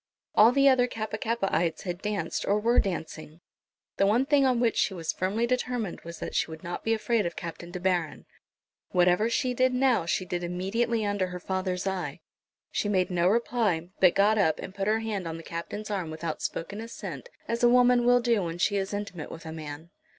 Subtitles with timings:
[0.33, 3.39] All the other Kappa kappaites had danced or were dancing.
[3.97, 6.91] The one thing on which she was firmly determined was that she would not be
[6.95, 8.25] afraid of Captain De Baron.
[8.93, 12.19] Whatever she did now she did immediately under her father's eye.
[12.71, 16.09] She made no reply, but got up and put her hand on the Captain's arm
[16.09, 19.91] without spoken assent, as a woman will do when she is intimate with a man.